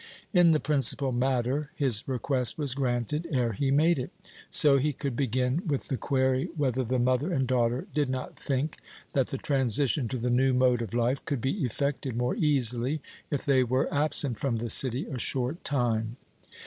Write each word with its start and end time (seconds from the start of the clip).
In 0.33 0.49
the 0.51 0.59
principal 0.59 1.11
matter 1.11 1.69
his 1.75 2.07
request 2.07 2.57
was 2.57 2.73
granted 2.73 3.27
ere 3.29 3.51
he 3.53 3.69
made 3.69 3.99
it. 3.99 4.09
So 4.49 4.79
he 4.79 4.93
could 4.93 5.15
begin 5.15 5.61
with 5.67 5.89
the 5.89 5.95
query 5.95 6.49
whether 6.57 6.83
the 6.83 6.97
mother 6.97 7.31
and 7.31 7.45
daughter 7.45 7.85
did 7.93 8.09
not 8.09 8.35
think 8.35 8.79
that 9.13 9.27
the 9.27 9.37
transition 9.37 10.07
to 10.07 10.17
the 10.17 10.31
new 10.31 10.55
mode 10.55 10.81
of 10.81 10.95
life 10.95 11.23
could 11.25 11.39
be 11.39 11.63
effected 11.63 12.17
more 12.17 12.35
easily 12.35 12.99
if 13.29 13.45
they 13.45 13.63
were 13.63 13.93
absent 13.93 14.39
from 14.39 14.55
the 14.57 14.71
city 14.71 15.05
a 15.05 15.19
short 15.19 15.63
time. 15.63 16.17